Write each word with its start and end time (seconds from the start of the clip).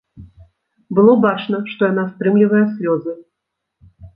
Было 0.99 1.13
бачна, 1.27 1.59
што 1.73 1.81
яна 1.91 2.07
стрымлівае 2.17 2.65
слёзы. 2.73 3.15